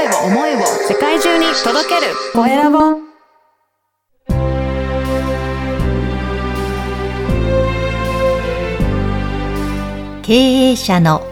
[0.00, 2.14] 声を思いを世界中に届ける。
[2.32, 2.78] コエラボ。
[10.22, 11.22] 経営者の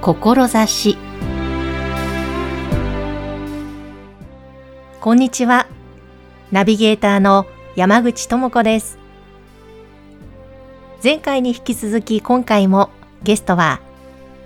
[0.00, 0.96] 志。
[5.00, 5.66] こんにちは。
[6.50, 7.44] ナビゲーターの
[7.76, 8.98] 山口智子です。
[11.04, 12.88] 前回に引き続き今回も
[13.22, 13.82] ゲストは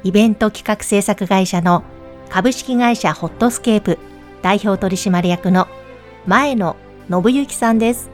[0.03, 1.85] イベント企画制作会社の
[2.29, 3.99] 株式会社ホットスケープ
[4.43, 5.69] 代表取締役の
[6.27, 6.77] 前野
[7.09, 8.11] 信之さんです。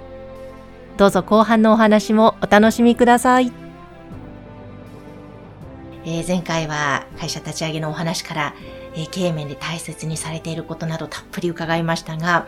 [0.97, 3.53] どうぞ後半のお話もお楽しみください。
[6.05, 8.55] えー、前回は会社立ち上げのお話から、
[8.95, 12.47] えー、経営面で大切にされていることなどたっぷり伺いましたが、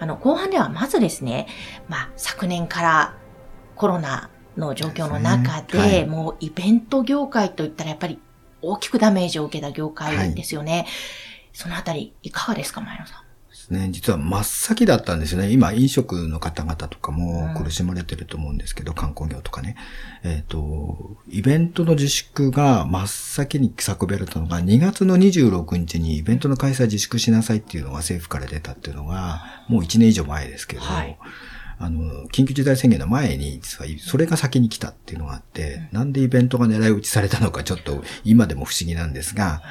[0.00, 1.46] あの、後半ではまずですね、
[1.88, 3.14] まあ、昨年から
[3.76, 5.84] コロナの状況の中で、でね。
[5.84, 8.18] はい、もうイベント業界といったらやっぱり
[8.62, 10.72] 大きくダメージを受けた業界ですよね。
[10.72, 10.86] はい、
[11.52, 13.22] そのあたりいかがですか、前野さん？
[13.70, 15.50] ね、実は真っ先だったんですよね。
[15.50, 19.76] 今、飲食の方々とかも苦しまれてると思うんですけど、うん、観光業とかね。
[20.22, 31.18] えっ、ー、と、イベントの自粛が真っ先に叫べられたのが、2月の26日にイベントの開催自粛しなさいっていうのが政府から出たっていうのが、もう1年以上前ですけど、はい、
[31.82, 39.62] あの、緊急事態宣言の前に、実はそれが先に来たっていうのがあって、なんでイベントが狙い撃ちされたのかちょっと今でも不思議なんですが、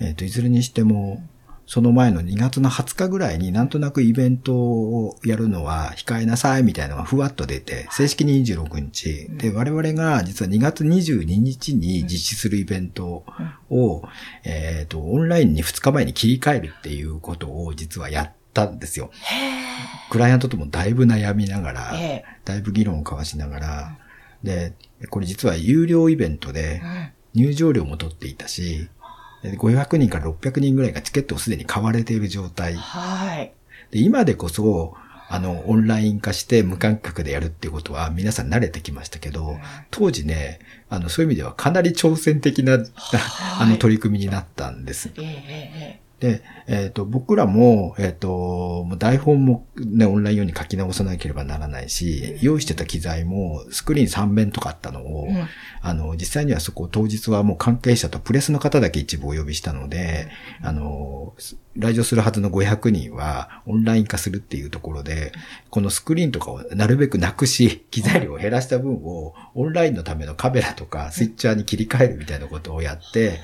[0.00, 1.22] えっ、ー、と、いずれにしても、
[1.66, 9.28] その前の2月の20日ぐらいになんとなくイベントをやるのは控えなさいみたいなのがふわっと出て、正式に26日。
[9.36, 13.24] で、我々が実は2月22日に実施するイベント
[13.68, 14.02] を、
[14.44, 19.10] えっ、と、オンラインに2日前に切り替えるっていうことを実はやったんですよ。
[20.10, 21.92] クライアントともだいぶ悩みながら、
[22.44, 23.98] だいぶ議論を交わしながら、
[24.42, 24.74] で、
[25.10, 26.82] これ実は有料イベントで
[27.34, 28.88] 入場料も取っていたし、
[29.42, 32.74] 500人から600人ぐらいがチケットをすでに買われている状態。
[32.74, 33.52] はい。
[33.90, 34.94] で今でこそ、
[35.32, 39.58] あの、オンライン化して無観客でやるっていうことは皆さん慣れてきましたけど、
[39.92, 40.58] 当時ね、
[40.88, 42.78] あの、そういう意味ではかなり挑戦的な、
[43.60, 45.12] あの、取り組みになったんです。
[45.16, 55.48] えで、えっ、ー、と、僕らも、えっ、ー、と、台本もね、オンライン用に書き直さなければならないし、用意してた機材もスクリーン3面とかあったのを、うん、
[55.80, 60.28] あの、実際にはそこ当日はもう関係者とプレスの方だけ一部お呼びしたので、
[60.60, 61.34] うん、あの、
[61.76, 65.32] 来場するはずの500人はオンライン化するっていうところで、
[65.70, 73.40] このスクリーンとかをなるべくなくし、機材量を減らした分をオンラインのためのカメラとかスイッチャーに切り替えるみたいなことをやって、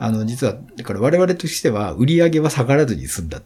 [0.00, 3.42] あの、実は、だから我々としては売り上げは下がらずに済んだ。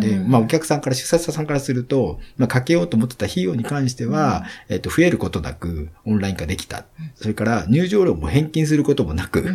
[0.00, 6.84] で、まあお客さんから、主催者さんからすると、まあかけようと思ってた費用に関しては、うん、えっ、と、増えることなくオンライン化できた。
[7.14, 9.46] それから入場料も返金することもなく、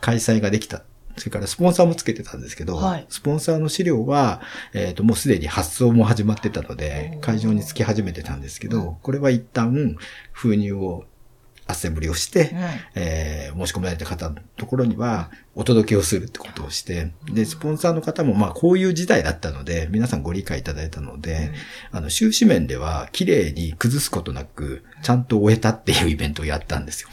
[0.00, 0.84] 開催ができた。
[1.16, 4.40] それからスポンサーもつけてたんですけど、はい、スポンサーの資料は、
[4.72, 9.96] えっ、ー、と、もうすでに発送も始まってたので、会場につき始めてたんですけど、これは一旦、
[10.32, 11.04] 封入を
[11.68, 12.58] アッセンブリをして、うん、
[12.96, 21.52] えー、申し込まれた方のところには、お届けをするってことをして、で、スポンサーの方も、まあ、こういう時代だったので、皆さんご理解いただいたので、
[21.92, 27.08] うん、あの、収支面では、綺麗に崩すことなく、ちゃんと終えたっていうイベントをやったんですよ。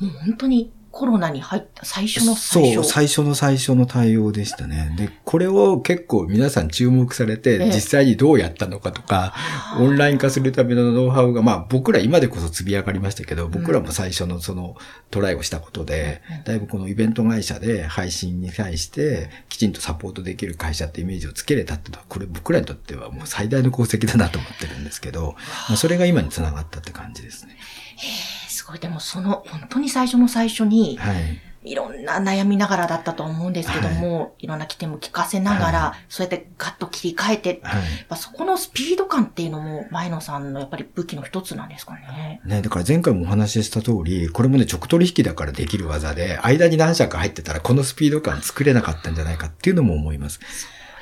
[0.00, 3.22] もう本当にコロナに入った最初の最初そう、最初。
[3.22, 4.94] の最初の対応でしたね。
[4.96, 9.34] で、これを結構皆さん注目されて、実際にどうやったのかとか、
[9.78, 14.76] オンライン化するためのノウハウが、まあ僕ら今でこそ積み上がりましたけど、僕らも最初のその
[15.10, 25.34] トライをしたことで、だいぶこのイベント会社で配信に対してきちんとサポートできる会社ってイメージをつけれたっていうのは、これ僕らにとってはもう最大の功績だなと思ってるんですけど、
[25.68, 27.56] まあ、それが今につながったって感じですね。
[28.66, 31.40] ごい、でもその、本当に最初の最初に、はい。
[31.66, 42.40] いろんな悩みながらだったと思うんですけども、はい、いろんな起点も聞かせながら、はい、そうやってガッと切り替えて、はい、そこのスピード感っていうのも前野さんのやっぱり武器の一つなんですかね。
[42.44, 50.38] ね、だから前回もお話しした通り、これもね、直取引だからできる技で、間に何社か入ってたらこのスピード感作れなかったんじゃないかっていうのも思います。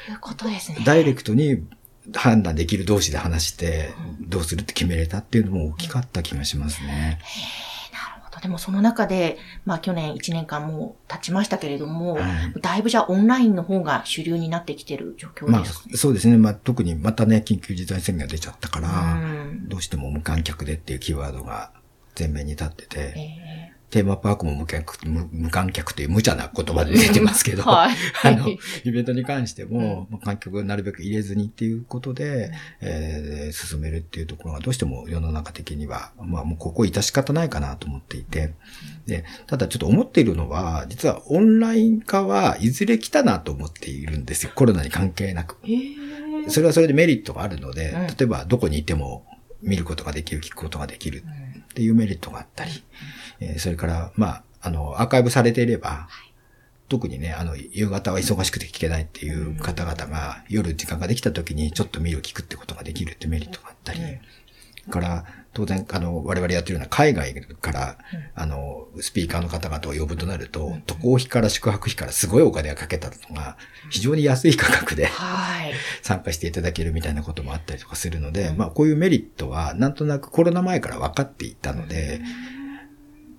[0.07, 0.79] そういうことですね。
[0.85, 1.63] ダイレクトに
[2.13, 7.21] 判断できる同士で話して、どうするって決めれたっていうのも大きかった気がしますね。
[7.69, 7.75] うん
[8.45, 12.21] でもその中で、まあ去年1年間も経ちましたけれども、は
[12.55, 15.61] い、だいぶじゃあオンラインの方が主流になってきてる状況ですか、ま
[15.95, 16.37] あ、そうですね。
[16.37, 19.19] まあ特にまたね、緊急事態宣言が出ちゃったから、
[19.67, 21.73] どうしても無観客でっていうキーワードが
[22.19, 27.95] 前面に立ってて、えーテーマパークも無観客無無観客という無茶な言葉で出てますけど、はい。
[28.25, 28.59] あの、イ
[28.91, 32.51] ベントに関しても、まあ観客をなるべく入れずにっていうことで、
[32.81, 38.55] えー進めるっていうところがどうしても世の中的には、まあもうここ致し方ないかなと思っていて、
[39.07, 44.51] で、ただちょっと思っているのは、実はオンライン化はいずれ来たなと思っているんですよ。
[44.57, 45.57] コロナに関係なく。
[46.49, 48.07] それはそれでメリットがあるので、うん。
[48.09, 49.25] 例えばどこにいても
[49.63, 51.23] 見ることができる、聞くことができる
[51.75, 52.71] っていうメリットがあったり、
[53.41, 56.09] えーそれから、まあ、あの、アーカイブされていれば、
[56.89, 64.01] 特にね、あの、夕方は忙しくて聞けないっていう方々が、夜時間ができた時にちょっと見る、聞くってことができるってメリットがあったり、
[64.91, 67.99] から、当然、あの、我々やってるような海外から、
[68.35, 73.57] あの、スピーカーの方々を呼ぶとなると、渡航費から宿泊費からすごいお金がかけたのが、
[73.89, 75.73] 非常に安い価格で、はい。
[76.03, 82.21] 参加していただけるみたいなこともあったりとかするので、まあこういうメリットはなんとなくコロナ前から分かっていたので、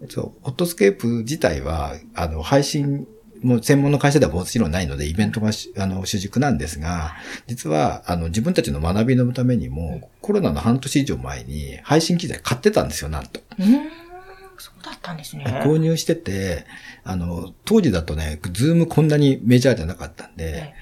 [0.10, 3.08] そう、ホットスケープ自体は、あの、配信
[3.46, 7.16] も専門の会社ではもちろんないので、イベントがしあの主軸なんですが、
[7.48, 13.40] 実は、あの、自分たちの学びのためにも、コロナの半年以上前に配信機材買ってたんですよ、なんと。
[13.60, 14.05] うーん。
[14.62, 15.46] そうだったんですね。
[15.66, 16.66] 購入してて、
[17.04, 20.74] あの、当時だとね、ズームこんなにメジャーじゃなかったんで、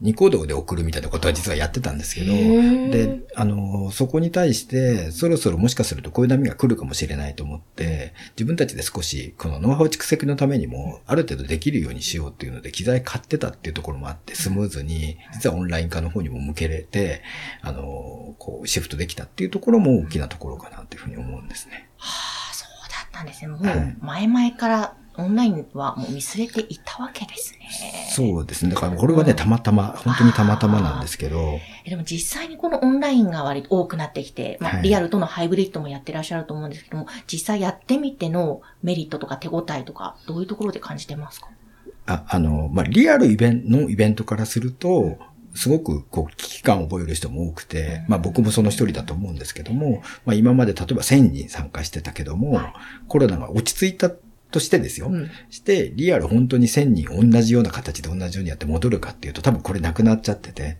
[0.00, 17.22] ニコ動で送るみたいなことは実はやってたんですけど、で、あの、そこに対して、そろそろもしかするとこういう波が来るかもしれないと思って、自分たちで少し、このノウハウ蓄積のためにも、ある程度できるようにしようっていうので、機材買ってたっていうところもあって、スムーズに、実はオンライン化の方にも向けれて、
[17.62, 21.88] あの、こう、シフトできたっていうところも大きなところかなというふうに思うんですね。
[23.14, 23.48] たんですね。
[23.48, 27.60] もはいう前々からオンラインはもう見据えていたわけですね。
[28.10, 28.74] そうですね。
[28.74, 41.48] だからこれはね、たまたま、本当にたまたまなんですけど、えでも実際にこのオンラインが割と多くなってきて、まあ、はいリアルとのハイブリッドもやってらっしゃると思うんですけども、実際やってみてのメリットとか手応えとか、どういうところで感じてますか？
[42.06, 45.18] ああの、まあ、リアルイベントのイベントからすると、
[45.54, 52.60] すごくこう危機感を覚える人も多くて、まあ僕もその一人だと思うんですけども、まあ今まで例えば1000人参加してたけども、
[53.08, 54.10] コロナが落ち着いた
[54.50, 55.08] としてですよ。
[55.08, 55.30] うん。
[55.50, 60.76] して、リアル本当に1000人同じような形で同じようにやって戻るかっていうと多分これなくなっちゃってて、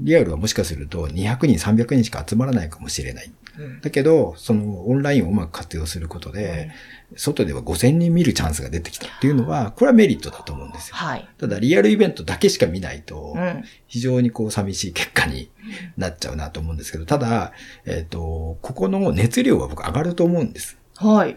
[0.00, 3.26] リアルはもしかすると200人、300人しか集まらないかもしれない。
[3.26, 6.70] うんだけど、そのオンラインをうまく活用することで、
[7.16, 10.96] 外では5000人見るチャンスが出てきたっていうのは、これはメリットだと思うんですよ。
[10.96, 11.28] はい。
[11.38, 13.64] ただ、リアルイベントだけしか見ないとう、ん。
[13.86, 15.50] 非常にこう寂しい結果に
[15.96, 17.52] なっちゃうなと思うんですけど、ただ、
[17.86, 20.76] えっ、と、ここの熱量は僕上がると思うんです。
[20.98, 21.36] はい。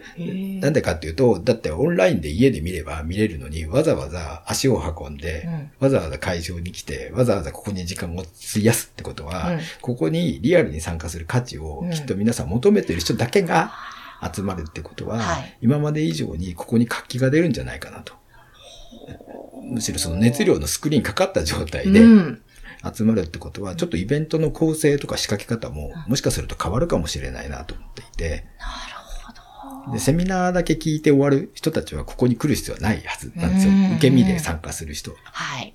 [0.60, 13.72] なんでかっていうと、だってオンラインで家で見れば見れるのに、わざわざ足を運んで、うんわざわざ会場に来て、わざわざここに時間を費やすってことは、うんここにリアルに参加する価値をうんきっと皆さん求めてる人だけが
[14.34, 18.14] 集まるってことは、はい今まで以上にここに活気が出るんじゃないかなと。
[19.62, 22.42] むしろその熱量のスクリーンかかった状態でうん。
[22.94, 28.99] 集まるってことは、ちょっとイベントの構成とか仕掛け方も、もしかすると変わるかもしれないなと思っていて、なるほど。
[29.92, 33.92] で、セミナーだけ聞いて終わる人たちはここに来る必要はないはずなんですようん。
[33.92, 35.12] 受け身で参加する人。
[35.24, 35.74] はい。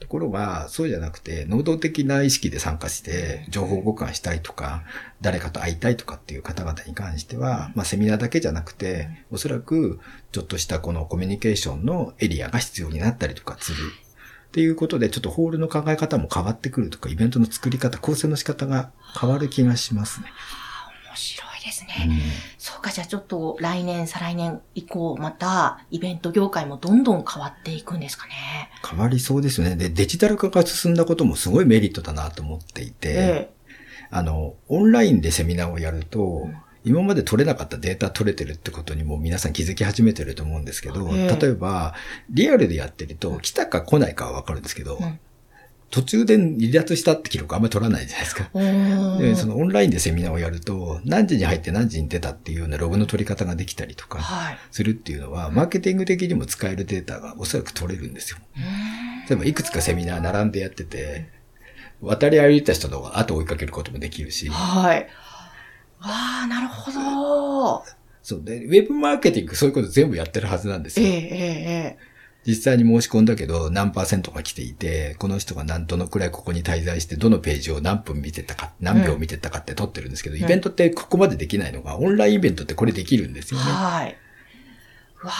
[0.00, 4.82] ところが、そうじゃなくて、能動的な意識で参加して、情報交換したいとか、
[5.20, 10.00] 誰かと会いたいとかっていう方々に関しては、まあセミナーだけじゃなくて、おそらく、
[10.32, 13.78] ちょっとしたこのコミュニケーションのエリアが必要になったりとかする。
[14.48, 20.26] っていうことで、ちょっとホールの考え方も変わってくるとか、イベントの作り方、構成の仕方が変わる気がしますね。
[21.08, 22.14] 面白いですうね。
[22.14, 22.18] ん
[22.58, 28.32] そうか、じゃあちょっと来年、再来年以降、またイベント業界もどんどん変わっていくんですかね。
[28.88, 29.76] 変わりそうですよね。
[29.76, 33.50] で、デジタル化が進んだこともすごいメリットだなと思っていて、え
[34.10, 36.48] あの、オンラインでセミナーをやると、
[36.84, 41.94] 今まで取れなかったデータ取れてるってことにも皆さん気づき始めてると思うんですけど、ええ例えば、
[42.30, 45.18] リアルでやってると、来たか来ないかはわかるんですけど、うん
[45.94, 48.50] 途中で離脱したって記録あんまり取らないじゃないですか。
[49.20, 54.58] で、そのオンラインでセミナーをやると、何時に入って何時に出たっていうようなログの取り方ができたりとかはい。
[54.72, 58.38] するっていうのは、マーケティング的にも使えるデータがおそらく取れるんですよ。
[59.28, 61.28] 例えばいくつかセミナー並んでやってて、
[62.00, 65.06] 渡り歩いた人の後を追いかけることもできるし、はい。
[66.00, 66.08] わ
[66.42, 67.84] あ、なるほど。
[68.20, 71.12] そうで、ウェブマーケティングそういうこと全部やってるはずなんですええよ。
[71.12, 72.13] ええ
[72.46, 83.70] 実際に申し込んだけど何パーセントが来ていて、この人が何どのくらいここに滞在して、どのページを何分見てたか、何秒見てたかって取ってるんですけど、イベントってここまでできないのが、オンラインイベントってこれできるんですえよね。
[83.70, 84.16] はい。
[85.24, 85.30] わ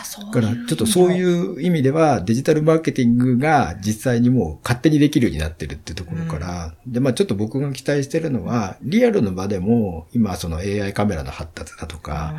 [0.00, 0.24] あ、そう。
[0.26, 1.12] だから、ちょっとそうう。
[1.12, 12.34] いう意味では、デジタルマーケティングが実際にもう勝手にできるようになってるってところから、で、まあちょっと僕が期待してるのは、リアルの場でも、今その AI カメラの発達だとか、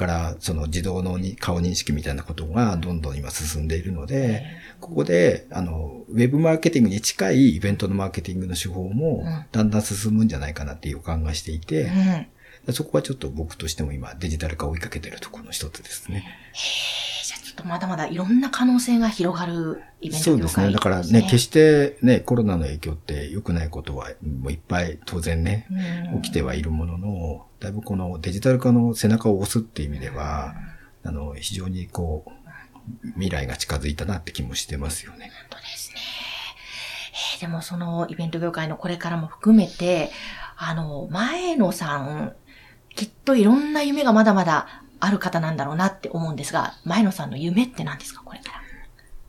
[0.00, 4.46] からその自動のに顔認識みたいなことがどんどん今進んでいるので、
[4.80, 11.90] ここで、あの、ウェブマーケティングに近いイベントのマーケティングの手法もうん、だんだん進むんじゃないかなっていう予感がしていて、
[12.66, 12.72] うん。
[12.72, 16.24] そこはちょっと僕としても今デジタル化を追いかけてるところの一つですね。
[17.24, 20.72] じゃあちょっとまだまだいろんな可能性が広がるイベント業界そうですね。
[20.72, 25.66] だからね、決してね、コロナの影響って良くないことはもういっぱい当然ね、
[26.12, 30.54] うん起きてはいるものの、だいぶこのデジタル化の背中を押すっていう意味では、
[31.04, 32.30] あの、非常にこう、
[33.14, 35.30] 未来が近づいたなって気もしてますよね。
[35.50, 36.00] 本当ですね。
[37.34, 40.10] えーでもそのイベント業界のこれからも含めて、
[40.58, 42.34] あの、前野さん、
[42.94, 48.60] きっといろんな夢がまだまだある方なんだろうなって思うんですが、前野さんの夢って何ですか、これから。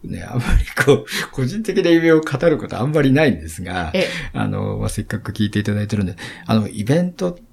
[0.04, 6.16] ね、あんまりこう、 個人的な夢を語ることはあんまりないんですが、えあの、まあ、せっかく聞いていただいてるんで、
[6.48, 7.44] あの、イベントって、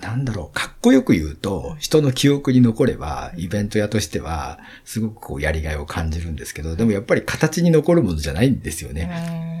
[0.00, 9.56] なんだろう、かっこよく言うと、人の記憶に残れば、イベント屋としては、すごくこう、やりがいを感じるんですけど、でもやっぱり形に残るものじゃないんですようね。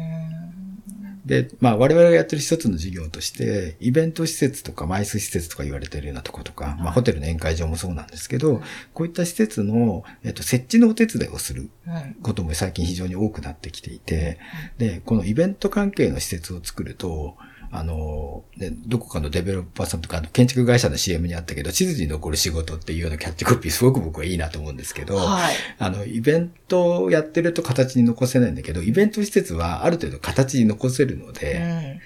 [1.26, 8.62] で、まあ我々がやってる一つの事業として、イベント施設とかマイス施設とか言われてるようなとことか、まあホテルの宴会場もそうなんですけど、
[8.94, 14.38] こういった施設の、えっと、設置のお手伝いをするうんことも最近非常に多くなってきていて、
[14.78, 17.36] で、このイベント関係の施設を作ると、
[17.78, 25.54] あの、でどこかのデベロッパーさんとか、建築会社の CM にあったけど、地図に残る仕事っていうようなキャッチコピー すごく僕はいいなと思うんですけど、はい。
[25.78, 32.00] あの、イベントをやってると形に残せないんだけど、イベント施設はある程度形に残せるのうで、ん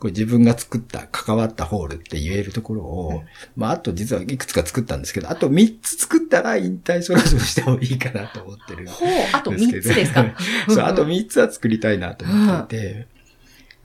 [0.00, 3.22] これ自分が作った、関わったホールって言えるところを、
[3.56, 8.86] まあ、あと実はいくつか作ったんですけど、あと3つ作ったら引退そろそろしてもいいかなと思ってる。
[8.86, 10.34] ほう、あと3ですけどつですか？
[10.68, 13.06] そう、あと3つは作りたいなと思っていて、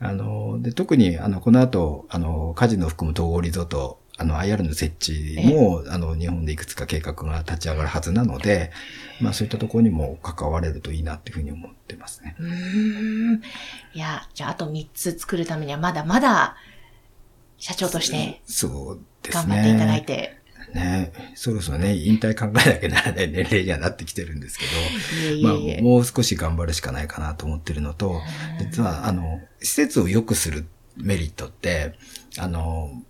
[0.00, 8.70] あの、で、特に、あの、この後、あの、カジノを含む統合リゾート、あの、IR の設置も、あの、日本でいくつか計画が立ち上がるはずなので、
[9.20, 12.34] まあ、そういったところにも関われるといいなっていうふうに思ってますね。
[12.38, 13.42] うーん。
[13.92, 16.56] いや、じゃああと3つ作るためにはまだまだ
[17.58, 19.56] 社長としてそうです頑ね。
[19.56, 20.39] 張っていただいて。
[20.74, 28.20] ね、そろそろね、引退考えなきゃならない年齢にはなってきてるんですけど、まあもう少し頑張るしかないかなと思ってるのと、
[28.58, 31.94] 実は、あの、施設を良くするメリットって、
[32.38, 33.02] あの、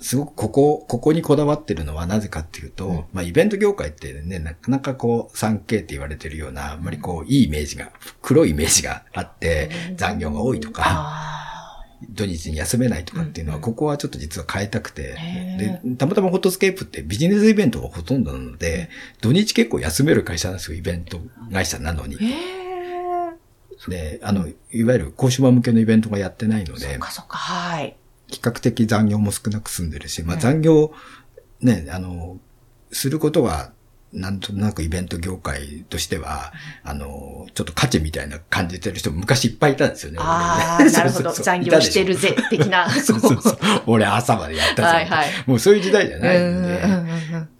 [0.00, 7.90] すごくここ、ここにこだわってるのはなぜかっていうと、まあイベント業界ってね、なかなかこう 3K って言われてるような、あんまりこういいイメージが、
[8.22, 11.37] 黒いイメージがあって、残業が多いとか、あ
[12.08, 18.88] 土日に休めないとかっていうのは、うんここはちょっと実は変えたくて、へで、たまたまホットスケープってビジネスイベントがほとんどなので、
[19.20, 21.20] 土日結構休める会社なんですよ、イベント
[21.52, 22.16] 会社なのに。
[23.88, 27.96] で、あの、いわゆる講師場向けのイベントがやってないのでそっ、かそっか、はい。
[28.28, 30.40] 比較的残業も少なく済んでるし、まあうん。
[30.40, 30.92] 残業、
[31.60, 32.38] ね、あの、
[32.90, 33.72] することは、
[34.12, 40.18] なんとなくイベント業界としては、あの、ちょっと価値みたいな感じてる人も昔いっぱいいたんですよね。
[40.20, 41.32] ああ、 なるほど。
[41.32, 42.88] 残業してるぜ、的な。
[43.00, 43.58] そうそうそう。
[43.86, 44.82] 俺朝までやったぜ。
[44.82, 46.62] はいはいもうそういう時代じゃないん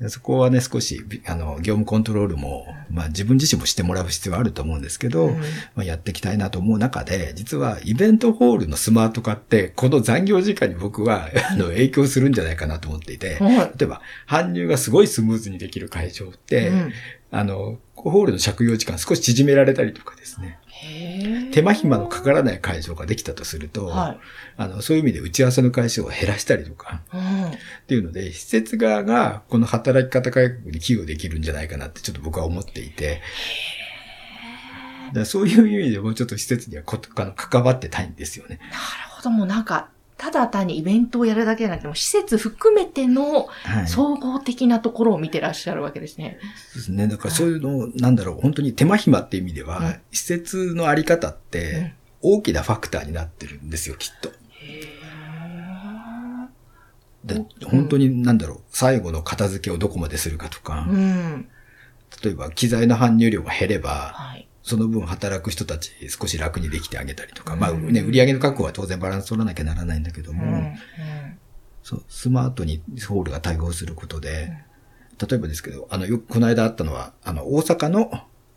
[0.00, 5.38] で、そこはね、少し、びあの、業務コントロールも、まあ自分自身もしてもらう必要はあると思うんですけど、うん
[5.74, 16.92] まあ、やっていきたいなと思う中で、実はイベントホールのスマート化って、この残業時間に僕は、あの、影響するんじゃないかなと思っていて、はい例えば、搬入がすごいスムーズにできる会場うん
[17.30, 20.58] あの、ホールの借用時間少し縮められたりとかですね。
[21.52, 24.18] 手間暇のかからない会場ができたとすると、はい。
[24.56, 27.46] あの、そういう意味で打ち合わせの回数を減らしたりとか、うん。
[27.48, 27.52] っ
[27.86, 33.20] ていうので、施設側がこの働き方改革に寄与できるんじゃないかなってちょっと僕は思っていて、
[35.12, 38.58] だそういう意味でもうちょっと施設にはこあの関わってたいんですよね。
[38.70, 38.78] なる
[39.10, 43.88] ほど、もうなんか、ただ単にイベントをやるだけじゃなくて、もう施設含めてのはい。
[43.88, 46.38] 総合的なところを見てらっしゃるわけですね。
[46.72, 47.06] そうですね。
[47.06, 54.30] だからそういうの、なんだろう、本当に手間暇っていう意味では、うん施設のあり方って大きなファクターになってるんですよ、きっと。
[57.24, 61.48] で本当になんだろう、最後の片付けをどこまでするかとか、うん。
[62.22, 64.47] 例えば機材の搬入量が減れば、はい。
[64.68, 70.74] その分働く人たち少し楽にできてあげたりとか、うんまあね、売上の確保は当然バランス取らなきゃならないんだけども、
[71.82, 74.52] そうスマートにホールが対応することで、
[75.18, 78.10] 例えばですけど、あの、よくこの間あったのは、あの、大阪の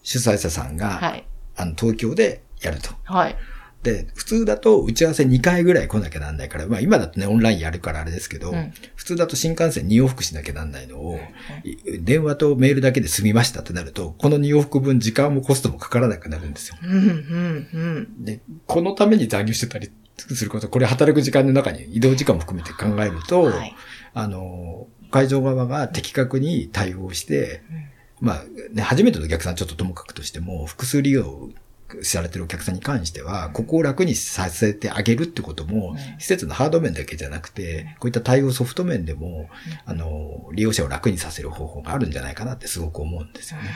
[0.03, 1.25] 主催者さんが、はい。
[1.55, 2.89] あの、東京でやると。
[3.05, 3.37] はい。
[3.83, 11.19] で、普通だと打ち合わせ2回ぐらい来なきゃなんないから、まあ今だとね、オンラインやるからあれですけど、うん普通だと新幹線2往復しなきゃなんないのを、
[11.63, 16.75] い電話とメールだけで済みましたってなると、この2往復分時間もコストもかからなくなるんですよ。
[16.83, 18.23] うん、うん、うん。
[18.23, 23.75] で、このために残業してたりすること、これ働く時間の中に移動時間も含めて考えると、はい。
[24.13, 27.63] あの、会場側が的確に対応して、
[28.19, 31.49] まあ、ね、初めてのお客さんちょっとともかくとしても、複数利用
[32.03, 39.49] されてるお客さんに関しては、ここを楽にさせてあげるってことも、施設のハード面だけじゃなくて、こういった対応ソフト面でも、
[39.85, 43.69] あの、利用者を楽にさせる方法があるんじゃないかなってすごく思うんですよね。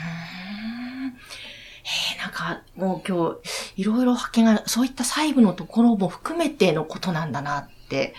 [1.84, 8.14] えー、なんか、もう今日、いろいろ発見が、そういった細部のところも含めてのことなんだなって、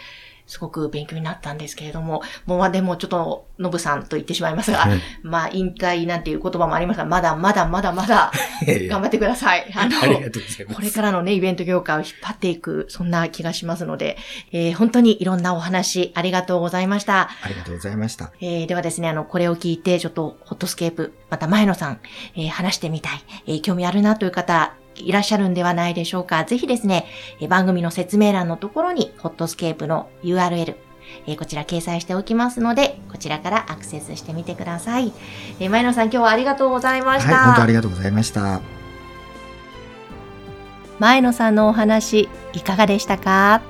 [0.46, 8.32] すごく勉強になったんですけれども、もうまあでもちょっと、ノブさんと言ってしまいますが、はいまあ引退なんていう言葉もありますが、まだまだまだまだ
[8.66, 9.66] 頑張ってください。
[9.76, 10.76] あの、ありがとうございます。
[10.76, 14.18] これからのね、イベント業界を引っ張っていく、そんな気がしますので、
[14.52, 17.30] えー本当にいろんなお話ありがとうございました。
[17.44, 18.32] ありがとうございました。
[18.42, 22.00] えーではですね、あの、これを聞いて、ちょっと、ホットスケープ、また前野さん、
[22.36, 26.44] えー話してみたい、えー興味あるなという方、いらっしゃるんではないでしょうか。
[26.46, 27.06] ぜひですね、
[27.40, 30.76] えー番組の説明欄のところに、ホットスケープの URL、
[31.26, 35.12] えーこちら掲載しておきますので、こちらからアクセスしてみてください。
[35.60, 37.34] えー前野さん、今日はありがとうございました。
[37.36, 38.62] はい、本当ありがとうございました。
[41.00, 43.62] 前野さんのお話いかがでしたか？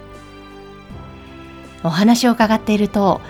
[1.83, 3.21] お話を伺っていると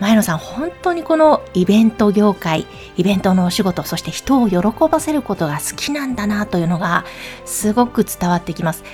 [0.00, 4.58] 前野さん本当にこのイベント業界イベントのお仕事そして人を喜
[4.90, 7.04] ばせることが好きなんだなというのが
[7.44, 8.84] すごく伝わってきます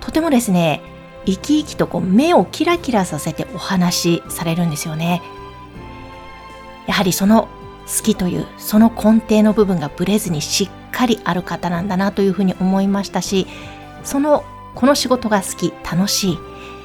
[0.00, 0.80] とてもですね
[1.26, 5.22] 生き生きとこう目をキラキラさせてお話しされるんですよね。
[6.86, 7.48] やはりその
[7.86, 13.46] 好きというその根底の部分がぶれずにしっかりある方なんだなというふうに思いましたし
[14.04, 16.38] そのこの仕事が好き楽しい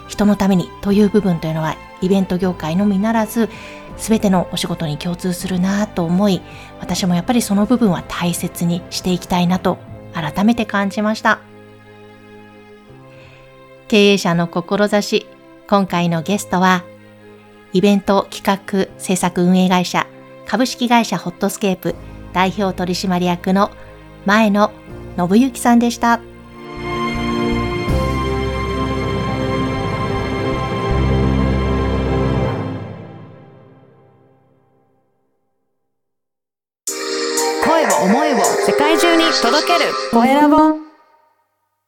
[0.07, 3.49] 人のためにという部分というのはイベント業界のみならず
[3.97, 6.41] 全てのお仕事に共通するなと思い
[6.79, 9.77] 私もやっぱりその部分は大切にしていきたいなと
[10.13, 11.39] 改めて感じました。
[13.87, 15.27] 経営者の志
[15.69, 16.83] 今回のゲストは
[17.71, 20.07] イベント企画制作運営会社
[20.45, 21.95] 株式会社ホットスケープ
[22.33, 23.71] 代表取締役の
[24.25, 24.71] 前野
[25.17, 26.19] 信之さんでした。